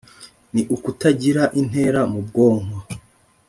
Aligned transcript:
ni 0.53 0.61
ukutagira 0.75 1.43
intera 1.59 2.01
mu 2.11 2.19
bwonko 2.27 2.77